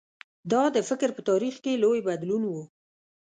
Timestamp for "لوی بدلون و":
1.83-2.53